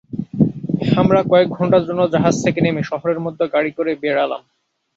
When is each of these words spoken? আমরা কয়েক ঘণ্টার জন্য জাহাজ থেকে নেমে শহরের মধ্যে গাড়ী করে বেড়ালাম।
আমরা 0.95 1.19
কয়েক 1.31 1.49
ঘণ্টার 1.49 1.83
জন্য 1.87 2.01
জাহাজ 2.13 2.35
থেকে 2.43 2.59
নেমে 2.61 2.83
শহরের 2.83 3.19
মধ্যে 3.25 3.45
গাড়ী 3.53 3.71
করে 3.77 3.91
বেড়ালাম। 4.03 4.41